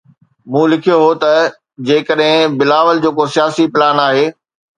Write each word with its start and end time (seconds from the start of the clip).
مون 0.51 0.65
لکيو 0.71 0.95
هو 1.05 1.11
ته 1.23 1.31
جيڪڏهن 1.89 2.57
بلاول 2.59 2.97
جو 3.05 3.11
ڪو 3.17 3.23
سياسي 3.35 3.65
پلان 3.73 3.95
آهي. 4.07 4.27